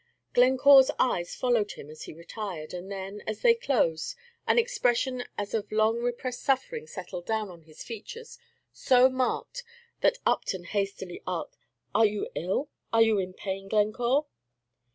Glencore's 0.33 0.89
eyes 0.97 1.35
followed 1.35 1.73
him 1.73 1.87
as 1.91 2.05
he 2.05 2.13
retired; 2.15 2.73
and 2.73 2.91
then, 2.91 3.21
as 3.27 3.41
they 3.43 3.53
closed, 3.53 4.15
an 4.47 4.57
expression 4.57 5.23
as 5.37 5.53
of 5.53 5.71
long 5.71 5.99
repressed 5.99 6.41
suffering 6.41 6.87
settled 6.87 7.27
down 7.27 7.51
on 7.51 7.61
his 7.61 7.83
features 7.83 8.39
so 8.73 9.07
marked 9.09 9.63
that 9.99 10.17
Upton 10.25 10.63
hastily 10.63 11.21
asked, 11.27 11.59
"Are 11.93 12.07
you 12.07 12.27
ill, 12.33 12.69
are 12.91 13.03
you 13.03 13.19
in 13.19 13.33
pain, 13.33 13.67
Glencore?" 13.67 14.25